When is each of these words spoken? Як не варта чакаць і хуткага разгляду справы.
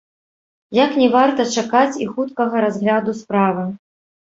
Як 0.77 0.91
не 1.01 1.11
варта 1.17 1.47
чакаць 1.59 1.95
і 2.03 2.11
хуткага 2.17 2.67
разгляду 2.69 3.11
справы. 3.23 3.73